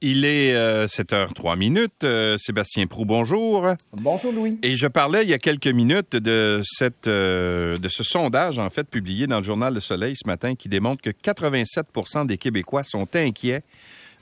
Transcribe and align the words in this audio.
Il 0.00 0.24
est 0.24 0.54
7h03 0.86 1.58
minutes. 1.58 2.06
Sébastien 2.38 2.86
Prou, 2.86 3.04
bonjour. 3.04 3.66
Bonjour 3.92 4.32
Louis. 4.32 4.58
Et 4.62 4.76
je 4.76 4.86
parlais 4.86 5.24
il 5.24 5.28
y 5.28 5.34
a 5.34 5.38
quelques 5.38 5.66
minutes 5.66 6.14
de 6.14 6.60
cette 6.62 7.08
de 7.08 7.88
ce 7.88 8.04
sondage 8.04 8.60
en 8.60 8.70
fait 8.70 8.88
publié 8.88 9.26
dans 9.26 9.38
le 9.38 9.42
journal 9.42 9.74
Le 9.74 9.80
Soleil 9.80 10.14
ce 10.14 10.26
matin 10.28 10.54
qui 10.54 10.68
démontre 10.68 11.02
que 11.02 11.10
87 11.10 11.86
des 12.26 12.38
Québécois 12.38 12.84
sont 12.84 13.08
inquiets 13.16 13.62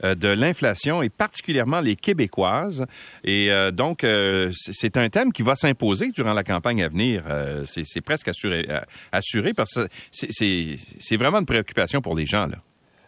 de 0.03 0.29
l'inflation 0.29 1.03
et 1.03 1.11
particulièrement 1.11 1.81
les 1.81 1.97
Québécoises. 1.97 2.87
Et 3.25 3.51
donc, 3.73 4.07
c'est 4.53 4.97
un 4.97 5.09
thème 5.11 5.33
qui 5.33 5.43
va 5.43 5.57
s'imposer 5.57 6.11
durant 6.11 6.33
la 6.33 6.45
campagne 6.45 6.83
à 6.83 6.89
venir. 6.89 7.23
c'est 7.65 8.01
presque 8.01 8.29
assuré, 8.29 8.67
assuré 9.13 9.53
parce 9.53 9.75
que 9.75 9.89
c'est 10.11 11.17
vraiment 11.17 11.41
une 11.41 11.47
préoccupation 11.47 12.01
pour 12.01 12.17
les 12.17 12.25
gens. 12.25 12.47
Là. 12.47 12.57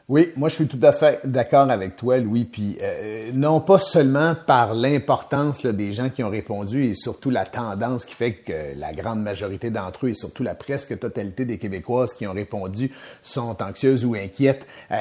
Oui, 0.09 0.32
moi 0.36 0.48
je 0.48 0.54
suis 0.54 0.66
tout 0.66 0.80
à 0.82 0.93
fait 0.93 1.20
d'accord 1.25 1.70
avec 1.70 1.95
toi, 1.96 2.16
Louis. 2.16 2.46
Puis 2.46 2.79
euh, 2.80 3.30
non 3.34 3.61
pas 3.61 3.79
seulement 3.79 4.35
par 4.35 4.72
l'importance 4.72 5.66
des 5.66 5.93
gens 5.93 6.08
qui 6.08 6.25
ont 6.25 6.30
répondu 6.30 6.85
et 6.86 6.94
surtout 6.94 7.29
la 7.29 7.44
tendance 7.44 8.07
qui 8.07 8.14
fait 8.14 8.32
que 8.32 8.79
la 8.79 8.94
grande 8.94 9.21
majorité 9.21 9.71
d'entre 9.71 10.07
eux 10.07 10.08
et 10.08 10.14
surtout 10.14 10.43
la 10.43 10.54
presque 10.54 10.99
totalité 10.99 11.44
des 11.44 11.58
Québécoises 11.58 12.14
qui 12.14 12.26
ont 12.26 12.32
répondu 12.32 12.90
sont 13.22 13.63
anxieuses 13.63 14.07
ou 14.07 14.14
inquiètes. 14.14 14.66
Euh, 14.93 14.96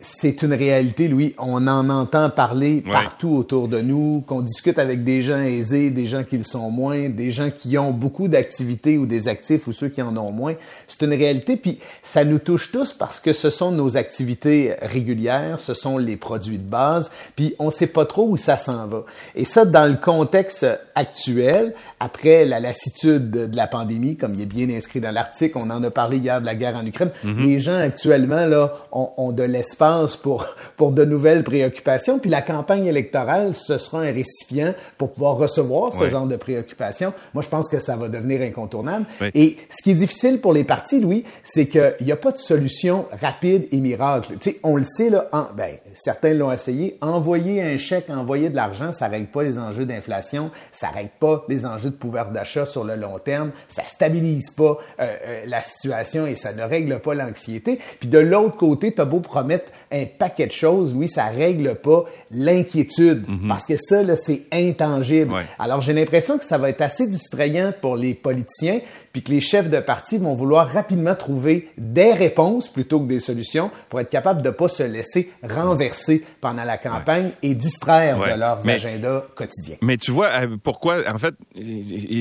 c'est 0.00 0.42
une 0.42 0.54
réalité, 0.54 1.08
Louis. 1.08 1.34
On 1.38 1.66
en 1.66 1.90
entend 1.90 2.30
parler 2.30 2.82
partout 2.90 3.36
autour 3.36 3.68
de 3.68 3.80
nous, 3.82 4.24
qu'on 4.26 4.40
discute 4.40 4.78
avec 4.78 5.04
des 5.04 5.22
gens 5.22 5.40
aisés, 5.40 5.90
des 5.90 6.06
gens 6.06 6.24
qui 6.24 6.38
le 6.38 6.44
sont 6.44 6.70
moins, 6.70 7.10
des 7.10 7.32
gens 7.32 7.50
qui 7.50 7.76
ont 7.76 7.90
beaucoup 7.90 8.28
d'activités 8.28 8.96
ou 8.96 9.04
des 9.04 9.28
actifs 9.28 9.66
ou 9.66 9.72
ceux 9.72 9.88
qui 9.88 10.00
en 10.00 10.16
ont 10.16 10.32
moins. 10.32 10.54
C'est 10.88 11.02
une 11.04 11.12
réalité, 11.12 11.56
puis 11.56 11.80
ça 12.02 12.24
nous 12.24 12.38
touche 12.38 12.72
tous 12.72 12.94
parce 12.94 13.20
que 13.20 13.34
ce 13.34 13.50
sont 13.50 13.72
nos 13.72 13.98
activités 13.98 14.74
régulières, 14.80 15.60
ce 15.60 15.74
sont 15.74 15.98
les 15.98 16.16
produits 16.16 16.58
de 16.58 16.68
base, 16.68 17.10
puis 17.36 17.54
on 17.58 17.70
sait 17.70 17.86
pas 17.86 18.06
trop 18.06 18.26
où 18.26 18.38
ça 18.38 18.56
s'en 18.56 18.86
va. 18.86 19.04
Et 19.34 19.44
ça, 19.44 19.66
dans 19.66 19.86
le 19.86 19.96
contexte 19.96 20.66
actuel, 20.94 21.74
après 22.00 22.46
la 22.46 22.58
lassitude 22.58 23.30
de 23.30 23.56
la 23.56 23.66
pandémie, 23.66 24.16
comme 24.16 24.34
il 24.34 24.40
est 24.40 24.46
bien 24.46 24.70
inscrit 24.70 25.00
dans 25.00 25.10
l'article, 25.10 25.58
on 25.58 25.68
en 25.68 25.84
a 25.84 25.90
parlé 25.90 26.18
hier 26.18 26.40
de 26.40 26.46
la 26.46 26.54
guerre 26.54 26.76
en 26.76 26.86
Ukraine, 26.86 27.10
mm-hmm. 27.22 27.44
les 27.44 27.60
gens 27.60 27.76
actuellement, 27.78 28.46
là, 28.46 28.72
ont, 28.90 29.10
ont 29.18 29.32
de 29.32 29.42
l'espoir 29.42 29.73
pense 29.76 30.16
pour, 30.16 30.46
pour 30.76 30.92
de 30.92 31.04
nouvelles 31.04 31.44
préoccupations. 31.44 32.18
Puis 32.18 32.30
la 32.30 32.42
campagne 32.42 32.86
électorale, 32.86 33.54
ce 33.54 33.78
sera 33.78 34.00
un 34.00 34.12
récipient 34.12 34.74
pour 34.98 35.12
pouvoir 35.12 35.36
recevoir 35.36 35.92
ce 35.94 36.08
genre 36.08 36.26
de 36.26 36.36
préoccupations. 36.36 37.12
Moi, 37.32 37.42
je 37.42 37.48
pense 37.48 37.68
que 37.68 37.80
ça 37.80 37.96
va 37.96 38.08
devenir 38.08 38.40
incontournable. 38.42 39.06
Et 39.34 39.56
ce 39.70 39.82
qui 39.82 39.92
est 39.92 39.94
difficile 39.94 40.40
pour 40.40 40.52
les 40.52 40.64
partis, 40.64 41.00
Louis, 41.00 41.24
c'est 41.42 41.66
qu'il 41.66 41.94
n'y 42.02 42.12
a 42.12 42.16
pas 42.16 42.32
de 42.32 42.38
solution 42.38 43.06
rapide 43.20 43.66
et 43.72 43.78
miracle. 43.78 44.34
Tu 44.40 44.50
sais, 44.50 44.60
on 44.62 44.76
le 44.76 44.84
sait, 44.84 45.10
là, 45.10 45.28
en, 45.32 45.46
ben, 45.56 45.76
certains 45.94 46.34
l'ont 46.34 46.52
essayé. 46.52 46.98
Envoyer 47.00 47.62
un 47.62 47.78
chèque, 47.78 48.10
envoyer 48.10 48.50
de 48.50 48.56
l'argent, 48.56 48.92
ça 48.92 49.08
règle 49.08 49.26
pas 49.26 49.42
les 49.42 49.58
enjeux 49.58 49.84
d'inflation, 49.84 50.50
ça 50.72 50.88
règle 50.88 51.10
pas 51.18 51.44
les 51.48 51.66
enjeux 51.66 51.90
de 51.90 51.96
pouvoir 51.96 52.30
d'achat 52.30 52.66
sur 52.66 52.84
le 52.84 52.96
long 52.96 53.18
terme, 53.18 53.50
ça 53.68 53.82
stabilise 53.82 54.50
pas 54.50 54.78
euh, 55.00 55.06
euh, 55.26 55.42
la 55.46 55.60
situation 55.60 56.26
et 56.26 56.36
ça 56.36 56.52
ne 56.52 56.62
règle 56.62 56.98
pas 57.00 57.14
l'anxiété. 57.14 57.78
Puis 58.00 58.08
de 58.08 58.18
l'autre 58.18 58.56
côté, 58.56 58.92
tu 58.92 59.00
as 59.00 59.04
beau 59.04 59.20
promettre 59.20 59.63
un 59.92 60.04
paquet 60.06 60.46
de 60.46 60.52
choses, 60.52 60.94
oui, 60.94 61.08
ça 61.08 61.26
règle 61.26 61.76
pas 61.76 62.04
l'inquiétude 62.30 63.24
mhm. 63.28 63.48
parce 63.48 63.66
que 63.66 63.76
ça, 63.76 64.02
là, 64.02 64.16
c'est 64.16 64.42
intangible. 64.52 65.32
Alors, 65.58 65.80
j'ai 65.80 65.92
l'impression 65.92 66.38
que 66.38 66.44
ça 66.44 66.58
va 66.58 66.70
être 66.70 66.80
assez 66.80 67.06
distrayant 67.06 67.72
pour 67.80 67.96
les 67.96 68.14
politiciens 68.14 68.80
puis 69.12 69.22
que 69.22 69.30
les 69.30 69.40
chefs 69.40 69.70
de 69.70 69.78
parti 69.78 70.18
vont 70.18 70.34
vouloir 70.34 70.68
rapidement 70.68 71.14
trouver 71.14 71.68
des 71.78 72.12
réponses 72.12 72.68
plutôt 72.68 72.98
que 72.98 73.06
des 73.06 73.20
solutions 73.20 73.70
pour 73.88 74.00
être 74.00 74.10
capables 74.10 74.42
de 74.42 74.50
pas 74.50 74.68
se 74.68 74.82
laisser 74.82 75.30
renverser 75.42 76.24
pendant 76.40 76.64
la 76.64 76.78
campagne 76.78 77.30
et 77.40 77.54
distraire 77.54 78.18
de 78.18 78.38
leurs 78.38 78.68
agendas 78.68 79.22
quotidiens. 79.36 79.76
Mais 79.82 79.96
tu 79.98 80.10
vois, 80.10 80.26
euh, 80.26 80.56
pourquoi, 80.60 80.96
en 81.08 81.18
fait, 81.18 81.34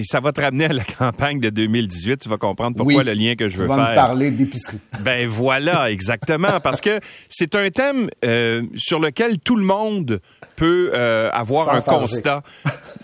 ça 0.03 0.19
va 0.19 0.31
te 0.31 0.41
ramener 0.41 0.66
à 0.66 0.73
la 0.73 0.83
campagne 0.99 1.39
de 1.39 1.49
2018, 1.49 2.21
tu 2.21 2.30
vas 2.30 2.38
comprendre 2.38 2.77
pourquoi 2.77 3.04
le 3.04 3.14
lien 3.14 3.36
que 3.36 3.48
je 3.48 3.58
veux 3.58 3.67
faire. 3.67 3.75
Vas 3.75 3.89
me 3.89 3.95
parler 3.95 4.30
d'épicerie. 4.30 4.80
Ben 5.02 5.27
voilà, 5.27 5.89
exactement, 5.92 6.60
parce 6.61 6.80
que 6.80 6.99
c'est 7.33 7.55
un 7.55 7.70
thème 7.71 8.10
euh, 8.23 8.61
sur 8.76 8.99
lequel 8.99 9.39
tout 9.39 9.55
le 9.55 9.64
monde 9.66 10.21
peut 10.55 10.92
euh, 10.94 11.32
avoir 11.32 11.73
un 11.73 11.82
constat. 11.82 12.44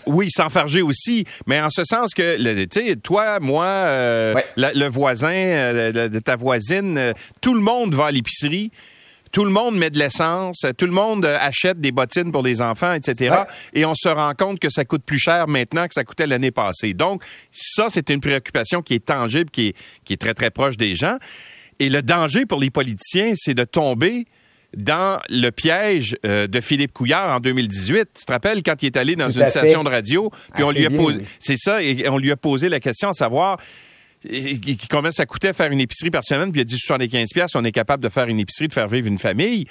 Oui, 0.06 0.28
s'enfarger 0.30 0.82
aussi, 0.82 1.24
mais 1.46 1.60
en 1.60 1.68
ce 1.68 1.84
sens 1.84 2.14
que, 2.14 2.36
tu 2.64 2.68
sais, 2.72 2.96
toi, 2.96 3.40
moi, 3.40 3.64
euh, 3.66 4.34
le 4.56 4.88
voisin 4.88 5.32
euh, 5.32 6.08
de 6.08 6.18
ta 6.20 6.36
voisine, 6.36 7.12
tout 7.40 7.54
le 7.54 7.60
monde 7.60 7.94
va 7.94 8.06
à 8.06 8.10
l'épicerie. 8.10 8.70
Tout 9.32 9.44
le 9.44 9.50
monde 9.50 9.76
met 9.76 9.90
de 9.90 9.98
l'essence, 9.98 10.64
tout 10.76 10.86
le 10.86 10.92
monde 10.92 11.24
achète 11.24 11.78
des 11.78 11.92
bottines 11.92 12.32
pour 12.32 12.42
les 12.42 12.62
enfants, 12.62 12.92
etc. 12.92 13.36
Et 13.74 13.84
on 13.84 13.94
se 13.94 14.08
rend 14.08 14.34
compte 14.34 14.58
que 14.58 14.70
ça 14.70 14.84
coûte 14.84 15.04
plus 15.04 15.20
cher 15.20 15.46
maintenant 15.46 15.86
que 15.86 15.94
ça 15.94 16.02
coûtait 16.02 16.26
l'année 16.26 16.50
passée. 16.50 16.94
Donc, 16.94 17.22
ça, 17.52 17.86
c'est 17.88 18.10
une 18.10 18.20
préoccupation 18.20 18.82
qui 18.82 18.94
est 18.94 19.04
tangible, 19.04 19.50
qui 19.50 19.68
est, 19.68 19.76
qui 20.04 20.14
est 20.14 20.16
très, 20.16 20.34
très 20.34 20.50
proche 20.50 20.76
des 20.76 20.96
gens. 20.96 21.16
Et 21.80 21.88
le 21.88 22.02
danger 22.02 22.46
pour 22.46 22.60
les 22.60 22.70
politiciens, 22.70 23.32
c'est 23.34 23.54
de 23.54 23.64
tomber 23.64 24.26
dans 24.76 25.18
le 25.28 25.50
piège 25.50 26.16
euh, 26.24 26.46
de 26.46 26.60
Philippe 26.60 26.92
Couillard 26.92 27.34
en 27.34 27.40
2018. 27.40 28.08
Tu 28.16 28.24
te 28.24 28.32
rappelles 28.32 28.62
quand 28.62 28.82
il 28.82 28.86
est 28.86 28.96
allé 28.96 29.16
dans 29.16 29.30
une 29.30 29.46
station 29.46 29.82
de 29.82 29.88
radio, 29.88 30.30
puis 30.54 30.62
on 30.62 30.70
lui 30.70 30.86
a 30.86 30.90
posé, 30.90 31.22
c'est 31.40 31.56
ça, 31.56 31.82
et 31.82 32.08
on 32.08 32.18
lui 32.18 32.30
a 32.30 32.36
posé 32.36 32.68
la 32.68 32.78
question 32.78 33.08
à 33.08 33.12
savoir 33.12 33.58
combien 34.90 35.10
ça 35.10 35.24
coûtait 35.24 35.54
faire 35.54 35.72
une 35.72 35.80
épicerie 35.80 36.10
par 36.10 36.22
semaine, 36.22 36.52
puis 36.52 36.60
il 36.60 36.62
a 36.62 36.64
dit 36.64 36.78
75 36.78 37.30
pièces, 37.32 37.56
on 37.56 37.64
est 37.64 37.72
capable 37.72 38.02
de 38.02 38.10
faire 38.10 38.28
une 38.28 38.38
épicerie, 38.38 38.68
de 38.68 38.74
faire 38.74 38.86
vivre 38.86 39.08
une 39.08 39.18
famille. 39.18 39.66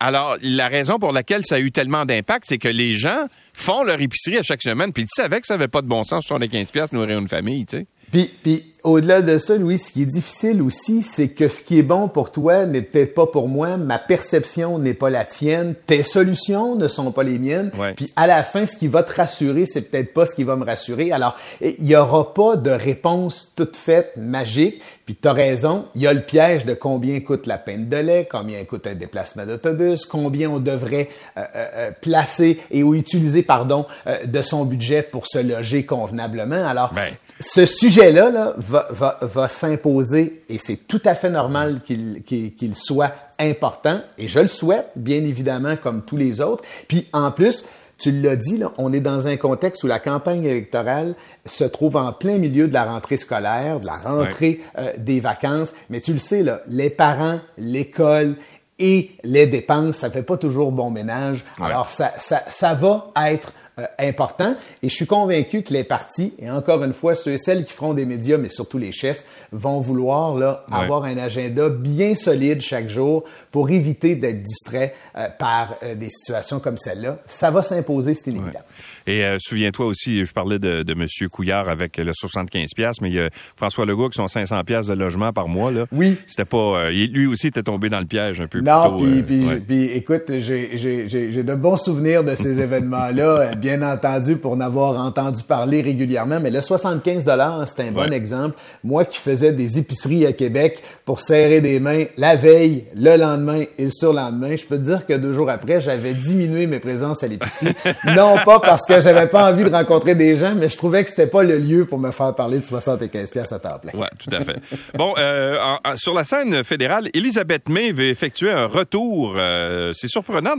Alors, 0.00 0.38
la 0.40 0.68
raison 0.68 0.98
pour 0.98 1.12
laquelle 1.12 1.42
ça 1.44 1.56
a 1.56 1.60
eu 1.60 1.70
tellement 1.70 2.06
d'impact, 2.06 2.46
c'est 2.48 2.56
que 2.56 2.68
les 2.68 2.94
gens 2.94 3.26
font 3.52 3.84
leur 3.84 4.00
épicerie 4.00 4.38
à 4.38 4.42
chaque 4.42 4.62
semaine, 4.62 4.94
puis 4.94 5.02
ils 5.02 5.14
savaient 5.14 5.42
que 5.42 5.46
ça 5.46 5.54
n'avait 5.54 5.68
pas 5.68 5.82
de 5.82 5.86
bon 5.86 6.04
sens, 6.04 6.24
75 6.24 6.70
pièces 6.70 6.92
nourrir 6.92 7.18
une 7.18 7.28
famille, 7.28 7.66
tu 7.66 7.76
sais. 7.76 7.86
Puis, 8.10 8.30
puis 8.42 8.70
au-delà 8.82 9.20
de 9.22 9.38
ça, 9.38 9.56
Louis, 9.56 9.78
ce 9.78 9.92
qui 9.92 10.02
est 10.02 10.06
difficile 10.06 10.62
aussi, 10.62 11.02
c'est 11.02 11.28
que 11.28 11.48
ce 11.48 11.62
qui 11.62 11.78
est 11.78 11.82
bon 11.82 12.08
pour 12.08 12.32
toi 12.32 12.66
n'est 12.66 12.82
peut-être 12.82 13.14
pas 13.14 13.26
pour 13.26 13.48
moi, 13.48 13.76
ma 13.76 13.98
perception 13.98 14.78
n'est 14.78 14.94
pas 14.94 15.10
la 15.10 15.24
tienne, 15.24 15.74
tes 15.86 16.02
solutions 16.02 16.76
ne 16.76 16.88
sont 16.88 17.12
pas 17.12 17.22
les 17.22 17.38
miennes. 17.38 17.70
Puis 17.96 18.12
à 18.16 18.26
la 18.26 18.42
fin, 18.42 18.66
ce 18.66 18.76
qui 18.76 18.88
va 18.88 19.02
te 19.02 19.14
rassurer, 19.14 19.66
c'est 19.66 19.82
peut-être 19.82 20.14
pas 20.14 20.26
ce 20.26 20.34
qui 20.34 20.44
va 20.44 20.56
me 20.56 20.64
rassurer. 20.64 21.12
Alors, 21.12 21.36
il 21.60 21.86
y 21.86 21.96
aura 21.96 22.32
pas 22.32 22.56
de 22.56 22.70
réponse 22.70 23.52
toute 23.54 23.76
faite 23.76 24.12
magique. 24.16 24.80
Puis 25.04 25.16
tu 25.20 25.26
as 25.26 25.32
raison, 25.32 25.86
il 25.94 26.02
y 26.02 26.06
a 26.06 26.12
le 26.12 26.22
piège 26.22 26.64
de 26.64 26.74
combien 26.74 27.18
coûte 27.20 27.46
la 27.46 27.58
peine 27.58 27.88
de 27.88 27.96
lait, 27.96 28.28
combien 28.30 28.64
coûte 28.64 28.86
un 28.86 28.94
déplacement 28.94 29.44
d'autobus, 29.44 30.06
combien 30.06 30.48
on 30.48 30.60
devrait 30.60 31.08
euh, 31.36 31.40
euh, 31.54 31.66
euh, 31.74 31.90
placer 32.00 32.60
et 32.70 32.82
ou 32.84 32.94
utiliser 32.94 33.42
pardon 33.42 33.86
de 34.24 34.42
son 34.42 34.64
budget 34.64 35.02
pour 35.02 35.26
se 35.26 35.38
loger 35.38 35.84
convenablement. 35.84 36.64
Alors, 36.66 36.94
ben. 36.94 37.12
Ce 37.40 37.64
sujet-là 37.64 38.30
là, 38.30 38.54
va, 38.58 38.86
va, 38.90 39.18
va 39.22 39.48
s'imposer 39.48 40.42
et 40.48 40.58
c'est 40.58 40.76
tout 40.76 41.00
à 41.04 41.14
fait 41.14 41.30
normal 41.30 41.80
qu'il 41.82 42.22
qu'il 42.22 42.76
soit 42.76 43.12
important 43.38 44.00
et 44.18 44.28
je 44.28 44.40
le 44.40 44.48
souhaite, 44.48 44.90
bien 44.94 45.24
évidemment, 45.24 45.76
comme 45.76 46.02
tous 46.02 46.18
les 46.18 46.40
autres. 46.40 46.62
Puis 46.86 47.06
en 47.12 47.30
plus, 47.32 47.64
tu 48.00 48.12
l'as 48.12 48.36
dit, 48.36 48.56
là, 48.56 48.72
on 48.78 48.92
est 48.92 49.00
dans 49.00 49.26
un 49.28 49.36
contexte 49.36 49.84
où 49.84 49.86
la 49.86 49.98
campagne 49.98 50.44
électorale 50.44 51.14
se 51.46 51.64
trouve 51.64 51.96
en 51.96 52.12
plein 52.12 52.38
milieu 52.38 52.66
de 52.66 52.74
la 52.74 52.84
rentrée 52.84 53.18
scolaire, 53.18 53.80
de 53.80 53.86
la 53.86 53.96
rentrée 53.96 54.60
euh, 54.78 54.92
des 54.96 55.20
vacances. 55.20 55.74
Mais 55.90 56.00
tu 56.00 56.12
le 56.12 56.18
sais, 56.18 56.42
là, 56.42 56.62
les 56.66 56.90
parents, 56.90 57.40
l'école 57.58 58.36
et 58.78 59.10
les 59.22 59.46
dépenses, 59.46 59.96
ça 59.96 60.10
fait 60.10 60.22
pas 60.22 60.38
toujours 60.38 60.72
bon 60.72 60.90
ménage. 60.90 61.44
Alors, 61.60 61.90
ça, 61.90 62.12
ça, 62.18 62.42
ça 62.48 62.72
va 62.72 63.12
être 63.28 63.52
euh, 63.80 63.86
important. 63.98 64.54
Et 64.82 64.88
je 64.88 64.94
suis 64.94 65.06
convaincu 65.06 65.62
que 65.62 65.72
les 65.72 65.84
partis, 65.84 66.34
et 66.38 66.50
encore 66.50 66.82
une 66.84 66.92
fois, 66.92 67.14
ceux 67.14 67.32
et 67.32 67.38
celles 67.38 67.64
qui 67.64 67.72
feront 67.72 67.94
des 67.94 68.04
médias, 68.04 68.36
mais 68.36 68.48
surtout 68.48 68.78
les 68.78 68.92
chefs, 68.92 69.24
vont 69.52 69.80
vouloir 69.80 70.34
là, 70.34 70.64
avoir 70.70 71.04
un 71.04 71.16
agenda 71.16 71.68
bien 71.68 72.14
solide 72.14 72.60
chaque 72.60 72.88
jour 72.88 73.24
pour 73.50 73.70
éviter 73.70 74.14
d'être 74.14 74.42
distrait 74.42 74.94
euh, 75.16 75.28
par 75.38 75.74
euh, 75.82 75.94
des 75.94 76.10
situations 76.10 76.60
comme 76.60 76.76
celle-là. 76.76 77.18
Ça 77.26 77.50
va 77.50 77.62
s'imposer, 77.62 78.14
c'est 78.14 78.30
inévitable. 78.30 78.64
Et 79.10 79.36
souviens-toi 79.40 79.86
aussi, 79.86 80.24
je 80.24 80.32
parlais 80.32 80.58
de, 80.58 80.82
de 80.82 80.92
M. 80.92 81.06
Couillard 81.30 81.68
avec 81.68 81.96
le 81.96 82.12
75 82.14 82.70
pièces, 82.74 83.00
mais 83.00 83.08
il 83.08 83.14
y 83.14 83.20
a 83.20 83.28
François 83.56 83.84
Legault 83.84 84.08
qui 84.08 84.16
sont 84.16 84.28
500 84.28 84.62
pièces 84.64 84.86
de 84.86 84.94
logement 84.94 85.32
par 85.32 85.48
mois. 85.48 85.72
Là. 85.72 85.86
Oui. 85.92 86.16
C'était 86.26 86.44
pas... 86.44 86.90
lui 86.90 87.26
aussi 87.26 87.48
était 87.48 87.62
tombé 87.62 87.88
dans 87.88 87.98
le 87.98 88.06
piège 88.06 88.40
un 88.40 88.46
peu 88.46 88.60
non, 88.60 88.98
puis, 88.98 89.42
puis, 89.66 89.84
écoute, 89.86 90.24
j'ai 90.28 91.42
de 91.42 91.54
bons 91.54 91.76
souvenirs 91.76 92.22
de 92.22 92.34
ces 92.34 92.60
événements-là. 92.60 93.54
Bien 93.56 93.82
entendu, 93.82 94.36
pour 94.36 94.56
n'avoir 94.56 95.00
entendu 95.00 95.42
parler 95.42 95.80
régulièrement, 95.80 96.38
mais 96.40 96.50
le 96.50 96.60
75 96.60 97.24
dollars, 97.24 97.66
c'est 97.66 97.82
un 97.82 97.92
bon 97.92 98.12
exemple. 98.12 98.56
Moi 98.84 99.04
qui 99.04 99.18
faisais 99.18 99.52
des 99.52 99.78
épiceries 99.78 100.26
à 100.26 100.32
Québec 100.32 100.82
pour 101.04 101.20
serrer 101.20 101.60
des 101.60 101.80
mains 101.80 102.04
la 102.16 102.36
veille, 102.36 102.84
le 102.94 103.16
lendemain 103.16 103.64
et 103.78 103.84
le 103.84 103.90
surlendemain, 103.90 104.56
je 104.56 104.64
peux 104.64 104.76
te 104.76 104.82
dire 104.82 105.06
que 105.06 105.14
deux 105.14 105.32
jours 105.32 105.50
après, 105.50 105.80
j'avais 105.80 106.14
diminué 106.14 106.66
mes 106.66 106.78
présences 106.78 107.22
à 107.22 107.26
l'épicerie. 107.26 107.74
non 108.16 108.36
pas 108.44 108.60
parce 108.60 108.86
que 108.86 108.99
j'avais 109.04 109.26
pas 109.26 109.50
envie 109.50 109.64
de 109.64 109.70
rencontrer 109.70 110.14
des 110.14 110.36
gens, 110.36 110.54
mais 110.54 110.68
je 110.68 110.76
trouvais 110.76 111.04
que 111.04 111.10
c'était 111.10 111.26
pas 111.26 111.42
le 111.42 111.58
lieu 111.58 111.84
pour 111.84 111.98
me 111.98 112.10
faire 112.10 112.34
parler 112.34 112.58
de 112.58 112.64
75 112.64 113.30
pièces 113.30 113.52
à 113.52 113.58
temps 113.58 113.78
plein. 113.78 113.98
Ouais, 113.98 114.08
tout 114.18 114.34
à 114.34 114.40
fait. 114.40 114.56
bon, 114.94 115.14
euh, 115.18 115.56
sur 115.96 116.14
la 116.14 116.24
scène 116.24 116.64
fédérale, 116.64 117.08
Elisabeth 117.14 117.68
May 117.68 117.92
veut 117.92 118.08
effectuer 118.08 118.50
un 118.50 118.66
retour. 118.66 119.34
Euh, 119.36 119.92
c'est 119.94 120.08
surprenant 120.08 120.54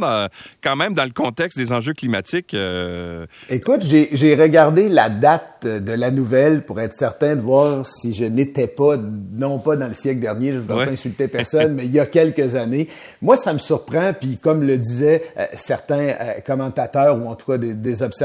quand 0.64 0.76
même 0.76 0.94
dans 0.94 1.04
le 1.04 1.12
contexte 1.12 1.58
des 1.58 1.72
enjeux 1.72 1.94
climatiques. 1.94 2.54
Euh. 2.54 3.26
Écoute, 3.50 3.84
j'ai 3.84 4.36
regardé 4.36 4.90
la 4.90 5.10
date 5.10 5.66
de 5.66 5.94
la 5.94 6.12
nouvelle 6.12 6.64
pour 6.64 6.80
être 6.80 6.96
certain 6.96 7.36
de 7.36 7.42
voir 7.42 7.86
si 7.86 8.14
je 8.14 8.26
n'étais 8.26 8.68
pas, 8.68 8.98
non 8.98 9.60
pas 9.60 9.76
dans 9.76 9.88
le 9.88 9.94
siècle 9.94 10.20
dernier, 10.20 10.52
je 10.52 10.56
ne 10.56 10.62
voudrais 10.62 10.86
pas 10.86 10.92
insulter 10.92 11.28
personne, 11.28 11.74
mais 11.74 11.86
il 11.86 11.92
y 11.92 12.00
a 12.00 12.06
quelques 12.06 12.56
années. 12.56 12.88
Moi, 13.22 13.38
ça 13.38 13.54
me 13.54 13.60
surprend, 13.60 14.14
puis 14.20 14.38
comme 14.38 14.64
le 14.64 14.78
disaient 14.78 15.24
certains 15.56 16.16
commentateurs 16.46 17.18
ou 17.18 17.28
en 17.28 17.36
tout 17.36 17.52
cas 17.52 17.58
des, 17.58 17.74
des 17.74 18.04
observateurs, 18.04 18.21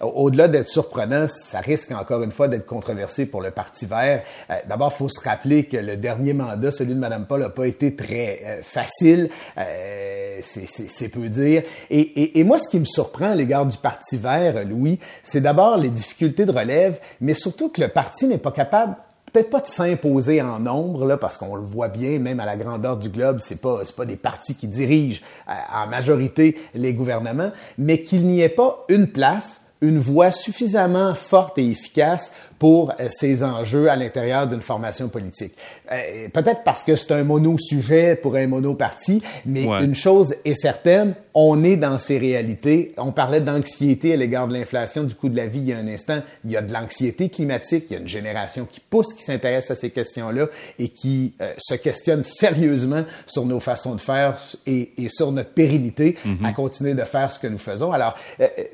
au-delà 0.00 0.48
d'être 0.48 0.68
surprenant, 0.68 1.26
ça 1.28 1.60
risque 1.60 1.92
encore 1.92 2.22
une 2.22 2.32
fois 2.32 2.48
d'être 2.48 2.66
controversé 2.66 3.26
pour 3.26 3.42
le 3.42 3.50
Parti 3.50 3.86
vert. 3.86 4.22
D'abord, 4.68 4.92
il 4.94 4.98
faut 4.98 5.08
se 5.08 5.20
rappeler 5.20 5.64
que 5.64 5.76
le 5.76 5.96
dernier 5.96 6.32
mandat, 6.32 6.70
celui 6.70 6.94
de 6.94 6.98
Mme 6.98 7.26
Paul, 7.26 7.40
n'a 7.40 7.48
pas 7.48 7.66
été 7.66 7.94
très 7.94 8.40
euh, 8.44 8.62
facile, 8.62 9.30
euh, 9.58 10.40
c'est 10.42 11.08
peu 11.08 11.28
dire. 11.28 11.62
Et, 11.90 12.38
et, 12.40 12.44
moi, 12.44 12.58
ce 12.58 12.68
qui 12.68 12.78
me 12.78 12.84
surprend 12.84 13.32
à 13.32 13.34
l'égard 13.34 13.66
du 13.66 13.76
Parti 13.76 14.16
vert, 14.16 14.64
Louis, 14.64 14.98
c'est 15.22 15.40
d'abord 15.40 15.76
les 15.76 15.90
difficultés 15.90 16.44
de 16.44 16.52
relève, 16.52 17.00
mais 17.20 17.34
surtout 17.34 17.68
que 17.68 17.80
le 17.80 17.88
parti 17.88 18.26
n'est 18.26 18.38
pas 18.38 18.52
capable 18.52 18.96
peut-être 19.32 19.50
pas 19.50 19.60
de 19.60 19.68
s'imposer 19.68 20.42
en 20.42 20.58
nombre, 20.58 21.06
là, 21.06 21.16
parce 21.16 21.36
qu'on 21.36 21.56
le 21.56 21.62
voit 21.62 21.88
bien, 21.88 22.18
même 22.18 22.40
à 22.40 22.46
la 22.46 22.56
grandeur 22.56 22.96
du 22.96 23.08
globe, 23.08 23.38
c'est 23.40 23.60
pas, 23.60 23.80
pas 23.96 24.04
des 24.04 24.16
partis 24.16 24.54
qui 24.54 24.68
dirigent 24.68 25.22
euh, 25.48 25.52
en 25.74 25.86
majorité 25.86 26.58
les 26.74 26.92
gouvernements, 26.92 27.52
mais 27.78 28.02
qu'il 28.02 28.26
n'y 28.26 28.42
ait 28.42 28.48
pas 28.48 28.82
une 28.88 29.06
place, 29.06 29.62
une 29.80 29.98
voix 29.98 30.30
suffisamment 30.30 31.14
forte 31.14 31.58
et 31.58 31.70
efficace 31.70 32.32
pour 32.58 32.92
euh, 33.00 33.08
ces 33.08 33.42
enjeux 33.42 33.90
à 33.90 33.96
l'intérieur 33.96 34.46
d'une 34.46 34.62
formation 34.62 35.08
politique. 35.08 35.54
Euh, 35.92 36.28
peut-être 36.32 36.62
parce 36.64 36.82
que 36.82 36.96
c'est 36.96 37.12
un 37.12 37.24
mono-sujet 37.24 38.16
pour 38.16 38.36
un 38.36 38.46
mono-parti, 38.46 39.22
mais 39.46 39.64
une 39.64 39.94
chose 39.94 40.34
est 40.44 40.54
certaine, 40.54 41.14
on 41.34 41.64
est 41.64 41.76
dans 41.76 41.98
ces 41.98 42.18
réalités. 42.18 42.94
On 42.96 43.12
parlait 43.12 43.40
d'anxiété 43.40 44.12
à 44.12 44.16
l'égard 44.16 44.48
de 44.48 44.54
l'inflation, 44.54 45.04
du 45.04 45.14
coût 45.14 45.28
de 45.28 45.36
la 45.36 45.46
vie 45.46 45.60
il 45.60 45.68
y 45.68 45.72
a 45.72 45.78
un 45.78 45.88
instant. 45.88 46.20
Il 46.44 46.50
y 46.50 46.56
a 46.56 46.62
de 46.62 46.72
l'anxiété 46.72 47.28
climatique, 47.28 47.86
il 47.90 47.94
y 47.94 47.96
a 47.96 48.00
une 48.00 48.08
génération 48.08 48.66
qui 48.70 48.80
pousse, 48.80 49.12
qui 49.14 49.22
s'intéresse 49.22 49.70
à 49.70 49.74
ces 49.74 49.90
questions-là 49.90 50.46
et 50.78 50.88
qui 50.88 51.34
euh, 51.40 51.52
se 51.58 51.74
questionne 51.74 52.22
sérieusement 52.22 53.04
sur 53.26 53.44
nos 53.46 53.60
façons 53.60 53.94
de 53.94 54.00
faire 54.00 54.38
et, 54.66 54.92
et 54.98 55.08
sur 55.08 55.32
notre 55.32 55.50
pérennité 55.50 56.16
à 56.24 56.48
mhm. 56.48 56.54
continuer 56.54 56.94
de 56.94 57.02
faire 57.02 57.30
ce 57.30 57.38
que 57.38 57.46
nous 57.46 57.58
faisons. 57.58 57.92
Alors, 57.92 58.16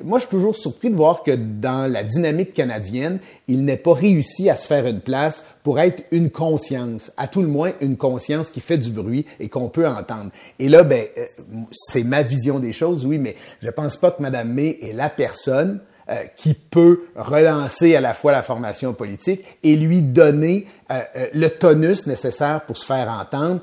moi, 0.05 0.19
je 0.19 0.25
suis 0.25 0.31
toujours 0.31 0.55
surpris 0.55 0.91
de 0.91 0.97
voir 0.97 1.23
que 1.23 1.33
dans 1.33 1.91
la 1.91 2.05
dynamique 2.05 2.55
canadienne, 2.55 3.19
il 3.47 3.65
n'est 3.65 3.77
pas 3.77 3.95
réussi 3.95 4.51
à 4.51 4.57
se 4.57 4.67
faire 4.67 4.87
une 4.87 5.01
place 5.01 5.45
pour 5.63 5.81
être 5.81 6.05
une 6.13 6.31
conscience, 6.31 7.08
à 7.17 7.29
tout 7.29 7.43
le 7.43 7.49
moins 7.49 7.73
une 7.81 7.97
conscience 7.97 8.51
qui 8.51 8.61
fait 8.61 8.79
du 8.79 8.91
bruit 8.91 9.27
et 9.41 9.49
qu'on 9.49 9.69
peut 9.69 9.87
entendre. 9.87 10.31
Et 10.59 10.69
là, 10.69 10.83
ben, 10.83 11.07
euh, 11.17 11.25
c'est 11.73 12.05
ma 12.05 12.23
vision 12.23 12.59
des 12.59 12.73
choses, 12.73 13.07
oui, 13.07 13.19
mais 13.19 13.37
je 13.63 13.71
pense 13.71 13.97
pas 13.97 14.11
que 14.11 14.23
Mme 14.23 14.53
May 14.53 14.79
est 14.83 14.93
la 14.93 15.11
personne 15.11 15.81
euh, 16.11 16.25
qui 16.37 16.55
peut 16.55 17.05
relancer 17.17 17.95
à 17.95 18.01
la 18.01 18.15
fois 18.15 18.33
la 18.33 18.43
formation 18.43 18.95
politique 18.95 19.45
et 19.63 19.77
lui 19.77 20.03
donner 20.03 20.67
euh, 20.91 21.01
le 21.35 21.49
tonus 21.49 22.07
nécessaire 22.07 22.63
pour 22.63 22.77
se 22.77 22.87
faire 22.87 23.09
entendre. 23.11 23.61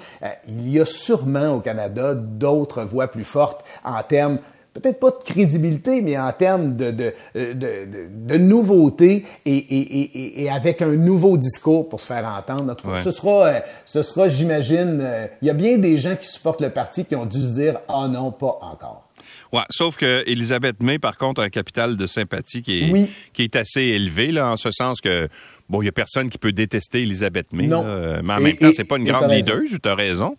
il 0.48 0.69
y 0.69 0.80
a 0.80 0.86
sûrement 0.86 1.56
au 1.56 1.59
Canada 1.59 2.13
d'autres 2.13 2.83
voix 2.83 3.07
plus 3.07 3.24
fortes 3.24 3.65
en 3.83 4.01
termes 4.03 4.39
peut-être 4.75 5.00
pas 5.00 5.12
de 5.12 5.24
crédibilité, 5.24 6.01
mais 6.01 6.18
en 6.18 6.31
termes 6.33 6.75
de, 6.75 6.92
de, 6.92 7.13
de, 7.33 7.88
de 8.10 8.38
nouveauté 8.38 9.25
et, 9.45 9.56
et, 9.56 10.44
et, 10.44 10.50
avec 10.50 10.81
un 10.81 10.95
nouveau 10.95 11.38
discours 11.38 11.88
pour 11.88 12.01
se 12.01 12.07
faire 12.07 12.27
entendre. 12.27 12.75
Ce 13.01 13.12
sera, 13.12 13.48
euh, 13.48 13.60
ce 13.86 14.01
sera 14.01 14.27
j'imagine, 14.27 15.00
euh, 15.01 15.27
il 15.42 15.48
y 15.48 15.50
a 15.51 15.54
bien 15.54 15.77
des 15.77 15.98
gens 15.98 16.16
qui 16.16 16.27
supportent 16.27 16.62
le 16.62 16.69
parti 16.69 17.06
qui 17.06 17.16
ont 17.16 17.25
dû 17.25 17.39
se 17.39 17.54
dire 17.54 17.80
«Ah 17.88 18.07
non, 18.10 18.31
pas 18.31 18.60
encore». 18.62 19.07
Ouais, 19.54 19.63
sauf 19.69 19.95
que 19.95 20.24
Elisabeth 20.27 20.81
May, 20.81 21.00
par 21.00 21.18
contre, 21.18 21.42
a 21.42 21.45
un 21.45 21.50
capital 21.50 21.95
de 21.95 22.06
sympathie 22.06 22.62
qui 22.62 22.83
est, 22.83 23.12
qui 23.33 23.44
est 23.44 23.56
assez 23.56 23.81
élevé, 23.81 24.31
là, 24.33 24.50
en 24.51 24.57
ce 24.57 24.72
sens 24.72 25.00
que, 25.00 25.30
bon, 25.69 25.81
il 25.81 25.86
y 25.86 25.89
a 25.89 25.94
personne 25.94 26.30
qui 26.30 26.38
peut 26.38 26.51
détester 26.51 27.04
Elisabeth 27.04 27.54
May, 27.54 27.68
non. 27.68 27.86
mais 28.24 28.33
en 28.33 28.39
même 28.42 28.57
temps, 28.57 28.72
c'est 28.74 28.83
pas 28.83 28.98
une 28.98 29.06
grande 29.06 29.31
leader, 29.31 29.62
tu 29.81 29.89
as 29.89 29.95
raison. 29.95 30.36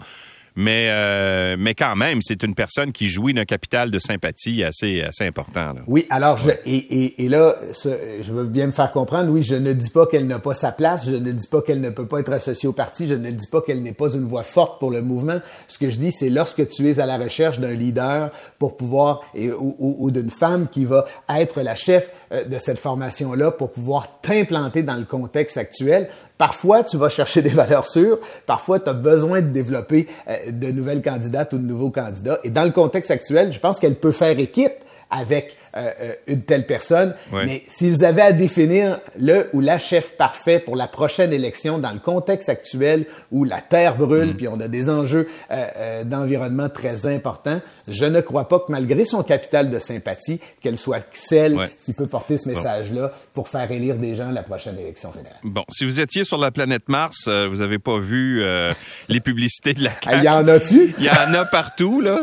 Mais, 0.56 0.88
euh, 0.88 1.56
mais 1.58 1.74
quand 1.74 1.94
même, 1.96 2.20
c'est 2.22 2.42
une 2.42 2.54
personne 2.54 2.90
qui 2.90 3.08
jouit 3.08 3.34
d'un 3.34 3.44
capital 3.44 3.90
de 3.90 3.98
sympathie 3.98 4.64
assez, 4.64 5.02
assez 5.02 5.26
important. 5.26 5.74
Là. 5.74 5.82
Oui, 5.86 6.06
alors, 6.08 6.38
je, 6.38 6.50
et, 6.64 6.76
et, 6.76 7.24
et 7.24 7.28
là, 7.28 7.56
je 7.84 8.32
veux 8.32 8.46
bien 8.46 8.66
me 8.66 8.72
faire 8.72 8.90
comprendre, 8.90 9.30
oui, 9.30 9.42
je 9.42 9.54
ne 9.54 9.74
dis 9.74 9.90
pas 9.90 10.06
qu'elle 10.06 10.26
n'a 10.26 10.38
pas 10.38 10.54
sa 10.54 10.72
place, 10.72 11.04
je 11.06 11.16
ne 11.16 11.32
dis 11.32 11.46
pas 11.46 11.60
qu'elle 11.60 11.82
ne 11.82 11.90
peut 11.90 12.06
pas 12.06 12.20
être 12.20 12.32
associée 12.32 12.68
au 12.68 12.72
parti, 12.72 13.06
je 13.06 13.14
ne 13.14 13.30
dis 13.30 13.46
pas 13.46 13.60
qu'elle 13.60 13.82
n'est 13.82 13.92
pas 13.92 14.08
une 14.14 14.24
voix 14.24 14.44
forte 14.44 14.80
pour 14.80 14.90
le 14.90 15.02
mouvement. 15.02 15.40
Ce 15.68 15.78
que 15.78 15.90
je 15.90 15.98
dis, 15.98 16.10
c'est 16.10 16.30
lorsque 16.30 16.66
tu 16.68 16.88
es 16.88 17.00
à 17.00 17.06
la 17.06 17.18
recherche 17.18 17.60
d'un 17.60 17.74
leader 17.74 18.30
pour 18.58 18.78
pouvoir, 18.78 19.20
et, 19.34 19.52
ou, 19.52 19.76
ou 19.78 20.10
d'une 20.10 20.30
femme 20.30 20.68
qui 20.68 20.86
va 20.86 21.04
être 21.28 21.60
la 21.60 21.74
chef 21.74 22.10
de 22.30 22.58
cette 22.58 22.78
formation-là 22.78 23.52
pour 23.52 23.70
pouvoir 23.70 24.20
t'implanter 24.20 24.82
dans 24.82 24.96
le 24.96 25.04
contexte 25.04 25.56
actuel, 25.56 26.08
Parfois, 26.38 26.84
tu 26.84 26.98
vas 26.98 27.08
chercher 27.08 27.40
des 27.40 27.48
valeurs 27.48 27.86
sûres. 27.86 28.18
Parfois, 28.44 28.78
tu 28.78 28.90
as 28.90 28.94
besoin 28.94 29.40
de 29.40 29.48
développer 29.48 30.06
euh, 30.28 30.50
de 30.50 30.70
nouvelles 30.70 31.02
candidates 31.02 31.52
ou 31.54 31.58
de 31.58 31.66
nouveaux 31.66 31.90
candidats. 31.90 32.38
Et 32.44 32.50
dans 32.50 32.64
le 32.64 32.70
contexte 32.70 33.10
actuel, 33.10 33.52
je 33.52 33.58
pense 33.58 33.78
qu'elle 33.78 33.94
peut 33.94 34.12
faire 34.12 34.38
équipe 34.38 34.74
avec 35.10 35.56
euh, 35.76 35.90
euh, 36.00 36.12
une 36.26 36.42
telle 36.42 36.64
personne. 36.64 37.14
Mais 37.32 37.62
s'ils 37.68 38.04
avaient 38.04 38.22
à 38.22 38.32
définir 38.32 38.98
le 39.18 39.48
ou 39.52 39.60
la 39.60 39.78
chef 39.78 40.16
parfait 40.16 40.58
pour 40.58 40.74
la 40.74 40.88
prochaine 40.88 41.34
élection 41.34 41.78
dans 41.78 41.92
le 41.92 41.98
contexte 41.98 42.48
actuel 42.48 43.04
où 43.30 43.44
la 43.44 43.60
terre 43.60 43.96
brûle, 43.96 44.30
mm. 44.30 44.36
puis 44.36 44.48
on 44.48 44.58
a 44.60 44.68
des 44.68 44.88
enjeux 44.88 45.28
euh, 45.50 46.02
d'environnement 46.04 46.70
très 46.70 47.06
importants, 47.06 47.60
je 47.88 48.06
ne 48.06 48.22
crois 48.22 48.48
pas 48.48 48.60
que 48.60 48.72
malgré 48.72 49.04
son 49.04 49.22
capital 49.22 49.70
de 49.70 49.78
sympathie, 49.78 50.40
qu'elle 50.62 50.78
soit 50.78 51.06
celle 51.12 51.58
qui 51.84 51.92
peut 51.92 52.06
porter 52.06 52.38
ce 52.38 52.48
message-là 52.48 53.12
pour 53.34 53.48
faire 53.48 53.70
élire 53.70 53.96
des 53.96 54.14
gens 54.14 54.30
à 54.30 54.32
la 54.32 54.42
prochaine 54.42 54.78
élection 54.78 55.12
fédérale. 55.12 55.38
Bon, 55.44 55.64
si 55.70 55.84
vous 55.84 56.00
étiez 56.00 56.24
sur 56.24 56.38
la 56.38 56.50
planète 56.50 56.88
Mars, 56.88 57.28
vous 57.28 57.56
n'avez 57.56 57.78
pas 57.78 57.98
vu 57.98 58.42
les 59.08 59.20
publicités 59.20 59.74
de 59.74 59.84
la 59.84 59.90
CAQ. 60.02 60.18
Il 60.18 60.24
y 60.24 60.28
en 60.28 60.48
a-tu? 60.48 60.94
Il 60.98 61.04
y 61.04 61.10
en 61.10 61.34
a 61.34 61.44
partout, 61.44 62.00
là. 62.00 62.22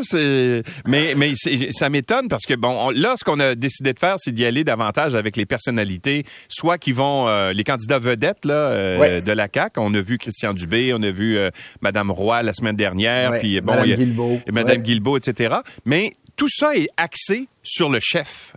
Mais, 0.87 1.13
mais 1.15 1.33
ça 1.35 1.89
m'étonne 1.89 2.27
parce 2.27 2.45
que, 2.45 2.55
bon, 2.55 2.89
là, 2.89 3.13
ce 3.17 3.23
qu'on 3.23 3.39
a 3.39 3.42
décidé 3.55 3.93
de 3.93 3.99
faire, 3.99 4.15
c'est 4.17 4.31
d'y 4.31 4.45
aller 4.45 4.63
davantage 4.63 5.15
avec 5.15 5.37
les 5.37 5.45
personnalités, 5.45 6.25
soit 6.47 6.77
qui 6.77 6.91
vont 6.91 7.27
euh, 7.27 7.53
les 7.53 7.63
candidats 7.63 7.99
vedettes 7.99 8.45
là 8.45 8.53
euh, 8.53 9.21
de 9.21 9.31
la 9.31 9.47
CAC. 9.47 9.73
On 9.77 9.93
a 9.93 10.01
vu 10.01 10.17
Christian 10.17 10.53
Dubé, 10.53 10.93
on 10.93 11.01
a 11.03 11.11
vu 11.11 11.37
euh, 11.37 11.49
Madame 11.81 12.11
Roy 12.11 12.43
la 12.43 12.53
semaine 12.53 12.75
dernière, 12.75 13.39
puis 13.39 13.59
bon, 13.61 13.73
Madame 13.73 13.95
Guilbeault, 13.95 14.41
Madame 14.51 14.77
Guilbeault, 14.81 15.17
etc. 15.17 15.55
Mais 15.85 16.11
tout 16.35 16.49
ça 16.49 16.75
est 16.75 16.89
axé 16.97 17.47
sur 17.61 17.89
le 17.89 17.99
chef. 18.01 18.55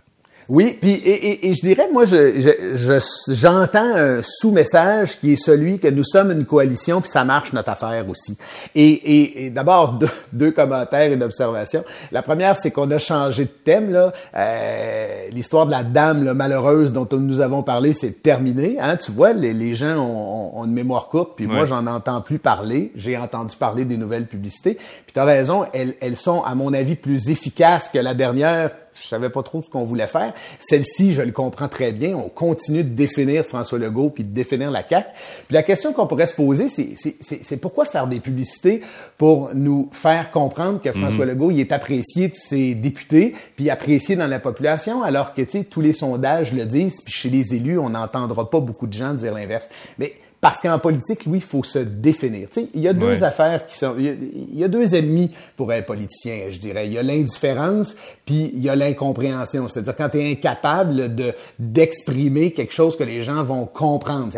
Oui, 0.49 0.77
puis 0.79 0.91
et, 0.91 1.49
et, 1.49 1.55
je 1.55 1.61
dirais, 1.61 1.89
moi, 1.91 2.05
je, 2.05 2.99
j'entends 3.33 3.95
un 3.95 4.21
sous-message 4.23 5.19
qui 5.19 5.33
est 5.33 5.35
celui 5.35 5.77
que 5.77 5.89
nous 5.89 6.05
sommes 6.05 6.31
une 6.31 6.45
coalition, 6.45 7.01
puis 7.01 7.09
ça 7.09 7.25
marche 7.25 7.51
notre 7.51 7.69
affaire 7.69 8.07
aussi. 8.09 8.37
Et, 8.73 9.45
et 9.45 9.49
d'abord, 9.49 9.93
deux, 9.93 10.09
deux, 10.31 10.51
commentaires 10.51 11.11
et 11.11 11.17
d'observations. 11.17 11.83
La 12.13 12.21
première, 12.21 12.57
c'est 12.57 12.71
qu'on 12.71 12.89
a 12.91 12.97
changé 12.97 13.43
de 13.43 13.49
thème. 13.49 13.91
là. 13.91 14.13
Euh, 14.37 15.27
l'histoire 15.31 15.65
de 15.65 15.71
la 15.71 15.83
dame 15.83 16.23
là, 16.23 16.33
malheureuse 16.33 16.93
dont 16.93 17.07
nous 17.11 17.41
avons 17.41 17.61
parlé, 17.61 17.91
c'est 17.91 18.23
terminé. 18.23 18.77
Hein? 18.79 18.95
Tu 18.95 19.11
vois, 19.11 19.33
les, 19.33 19.53
les 19.53 19.75
gens 19.75 19.97
ont, 19.97 20.59
ont, 20.59 20.65
une 20.65 20.73
mémoire 20.73 21.09
courte, 21.09 21.33
puis 21.35 21.47
moi, 21.47 21.65
j'en 21.65 21.85
entends 21.87 22.21
plus 22.21 22.39
parler. 22.39 22.93
J'ai 22.95 23.17
entendu 23.17 23.57
parler 23.57 23.83
des 23.83 23.97
nouvelles 23.97 24.25
publicités. 24.25 24.75
Puis 24.75 25.13
tu 25.13 25.19
as 25.19 25.25
raison, 25.25 25.65
elles, 25.73 25.95
elles 25.99 26.17
sont, 26.17 26.41
à 26.43 26.55
mon 26.55 26.73
avis, 26.73 26.95
plus 26.95 27.29
efficaces 27.29 27.89
que 27.89 27.99
la 27.99 28.13
dernière 28.13 28.71
je 29.01 29.07
savais 29.07 29.29
pas 29.29 29.43
trop 29.43 29.61
ce 29.61 29.69
qu'on 29.69 29.83
voulait 29.83 30.07
faire. 30.07 30.33
Celle-ci, 30.59 31.13
je 31.13 31.21
le 31.21 31.31
comprends 31.31 31.67
très 31.67 31.91
bien. 31.91 32.15
On 32.15 32.29
continue 32.29 32.83
de 32.83 32.89
définir 32.89 33.45
François 33.45 33.79
Legault 33.79 34.09
puis 34.09 34.23
de 34.23 34.33
définir 34.33 34.71
la 34.71 34.87
CAQ. 34.87 35.07
Puis 35.47 35.53
la 35.53 35.63
question 35.63 35.93
qu'on 35.93 36.07
pourrait 36.07 36.27
se 36.27 36.35
poser, 36.35 36.67
c'est 36.69 37.57
pourquoi 37.57 37.85
faire 37.85 38.07
des 38.07 38.19
publicités 38.19 38.81
pour 39.17 39.51
nous 39.53 39.89
faire 39.91 40.31
comprendre 40.31 40.81
que 40.81 40.91
François 40.91 41.25
mhm. 41.25 41.31
Legault, 41.31 41.51
il 41.51 41.59
est 41.59 41.71
apprécié 41.71 42.27
de 42.29 42.35
ses 42.35 42.75
députés 42.75 43.35
puis 43.55 43.69
apprécié 43.69 44.15
dans 44.15 44.27
la 44.27 44.39
population, 44.39 45.03
alors 45.03 45.33
que, 45.33 45.41
tu 45.41 45.59
sais, 45.59 45.63
tous 45.63 45.81
les 45.81 45.93
sondages 45.93 46.53
le 46.53 46.65
disent, 46.65 47.01
puis 47.03 47.13
chez 47.13 47.29
les 47.29 47.55
élus, 47.55 47.79
on 47.79 47.89
n'entendra 47.89 48.49
pas 48.49 48.59
beaucoup 48.59 48.87
de 48.87 48.93
gens 48.93 49.13
dire 49.13 49.33
l'inverse. 49.33 49.69
Mais 49.97 50.13
Parce 50.39 50.61
qu'en 50.61 50.77
politique, 50.77 51.23
oui, 51.25 51.39
il 51.39 51.43
faut 51.43 51.63
se 51.63 51.79
définir. 51.79 52.49
Tu 52.51 52.61
sais, 52.61 52.67
il 52.75 52.81
y 52.81 52.87
a 52.87 52.93
deux 52.93 53.23
affaires 53.23 53.65
qui 53.65 53.75
sont... 53.75 53.95
Il 53.97 54.57
y, 54.57 54.63
a, 54.63 54.67
deux 54.67 54.93
ennemis 54.93 55.31
pour 55.55 55.71
un 55.71 55.81
politicien, 55.81 56.49
je 56.51 56.59
dirais. 56.59 56.85
Il 56.85 56.93
y 56.93 56.99
a 56.99 57.03
l'indifférence, 57.03 57.95
puis 58.23 58.51
il 58.53 58.61
y 58.61 58.69
a 58.69 58.75
l'incompréhension. 58.75 59.67
C'est-à-dire 59.67 59.95
quand 59.95 60.09
tu 60.09 60.19
es 60.19 60.31
incapable 60.31 61.15
de 61.15 61.33
d'exprimer 61.57 62.51
quelque 62.51 62.73
chose 62.73 62.95
que 62.97 63.03
les 63.03 63.21
gens 63.21 63.43
vont 63.43 63.65
comprendre. 63.65 64.31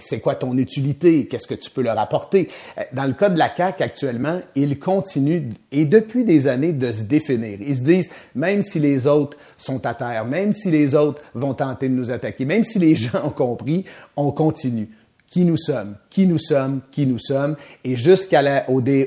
C'est 0.00 0.20
quoi 0.20 0.34
ton 0.34 0.56
utilité? 0.58 1.26
Qu'est-ce 1.26 1.46
que 1.46 1.54
tu 1.54 1.70
peux 1.70 1.82
leur 1.82 1.98
apporter? 1.98 2.50
Dans 2.92 3.04
le 3.04 3.14
cas 3.14 3.30
de 3.30 3.38
la 3.38 3.54
CAQ 3.54 3.82
actuellement, 3.82 4.40
ils 4.54 4.78
continuent, 4.78 5.50
et 5.70 5.86
depuis 5.86 6.24
des 6.24 6.46
années, 6.46 6.72
de 6.72 6.92
se 6.92 7.02
définir. 7.02 7.58
Ils 7.60 7.76
se 7.76 7.82
disent, 7.82 8.10
même 8.34 8.62
si 8.62 8.78
les 8.80 9.06
autres 9.06 9.38
sont 9.56 9.84
à 9.86 9.94
terre, 9.94 10.26
même 10.26 10.52
si 10.52 10.70
les 10.70 10.94
autres 10.94 11.22
vont 11.34 11.54
tenter 11.54 11.88
de 11.88 11.94
nous 11.94 12.10
attaquer, 12.10 12.44
même 12.44 12.64
si 12.64 12.78
les 12.78 12.96
gens 12.96 13.24
ont 13.24 13.30
compris, 13.30 13.86
on 14.16 14.30
continue 14.30 14.88
qui 15.32 15.46
nous 15.46 15.56
sommes, 15.56 15.96
qui 16.10 16.26
nous 16.26 16.38
sommes, 16.38 16.82
qui 16.90 17.06
nous 17.06 17.18
sommes, 17.18 17.56
et 17.84 17.96
jusqu'au 17.96 18.36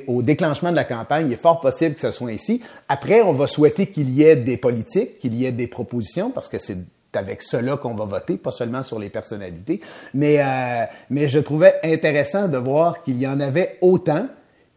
au 0.08 0.22
déclenchement 0.24 0.72
de 0.72 0.76
la 0.76 0.84
campagne, 0.84 1.28
il 1.28 1.34
est 1.34 1.42
fort 1.42 1.62
possible 1.62 1.94
que 1.94 2.02
ce 2.02 2.10
soit 2.10 2.32
ainsi. 2.32 2.64
Après, 2.90 3.22
on 3.22 3.32
va 3.32 3.46
souhaiter 3.46 3.86
qu'il 3.86 4.10
y 4.10 4.24
ait 4.24 4.36
des 4.36 4.58
politiques, 4.58 5.20
qu'il 5.20 5.36
y 5.36 5.46
ait 5.46 5.52
des 5.52 5.68
propositions, 5.68 6.32
parce 6.32 6.50
que 6.50 6.58
c'est 6.58 6.78
avec 7.14 7.44
cela 7.44 7.78
qu'on 7.78 7.94
va 7.94 8.06
voter, 8.06 8.38
pas 8.38 8.50
seulement 8.50 8.82
sur 8.82 8.98
les 8.98 9.10
personnalités. 9.10 9.82
Mais, 10.16 10.40
euh, 10.40 10.86
mais 11.12 11.28
je 11.28 11.38
trouvais 11.38 11.76
intéressant 11.84 12.48
de 12.48 12.58
voir 12.58 13.04
qu'il 13.04 13.22
y 13.22 13.28
en 13.28 13.40
avait 13.40 13.78
autant, 13.82 14.28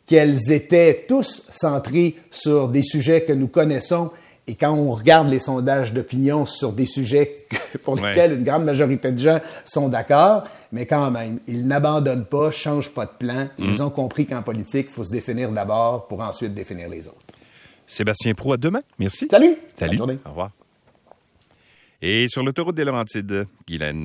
qu'elles 0.05 0.53
étaient 0.53 1.07
tous 1.09 1.49
centrées 1.51 2.17
sur 2.31 2.69
des 2.69 2.83
sujets 2.83 3.23
que 3.23 3.33
nous 3.33 3.49
connaissons 3.49 4.11
et 4.49 4.55
quand 4.55 4.73
on 4.73 4.89
regarde 4.89 5.29
les 5.29 5.41
sondages 5.41 5.93
d'opinion 5.93 6.47
sur 6.47 6.73
des 6.73 6.87
sujets 6.87 7.37
pour 7.85 7.97
lesquels 7.97 8.35
une 8.35 8.45
grande 8.45 8.65
majorité 8.65 9.13
de 9.13 9.19
gens 9.19 9.41
sont 9.65 9.89
d'accord, 9.89 10.45
mais 10.73 10.87
quand 10.87 11.11
même, 11.11 11.39
ils 11.47 11.67
n'abandonnent 11.67 12.27
pas, 12.27 12.51
changent 12.51 12.91
pas 12.91 13.07
de 13.07 13.13
plan. 13.19 13.49
Ils 13.59 13.79
mm. 13.79 13.81
ont 13.83 13.91
compris 13.91 14.27
qu'en 14.27 14.43
politique, 14.43 14.87
il 14.89 14.93
faut 14.93 15.05
se 15.05 15.13
définir 15.13 15.51
d'abord 15.51 16.07
pour 16.09 16.21
ensuite 16.21 16.55
définir 16.55 16.89
les 16.89 17.07
autres. 17.07 17.17
Sébastien 17.87 18.35
Pro, 18.35 18.53
à 18.53 18.57
demain. 18.57 18.81
Merci. 18.99 19.27
Salut. 19.31 19.57
Salut. 19.75 19.99
Au 20.01 20.29
revoir. 20.29 20.51
Et 22.01 22.27
sur 22.29 22.45
l'autoroute 22.45 22.77
des 22.77 22.85
Laurentides, 22.85 23.47
Guylaine. 23.67 23.97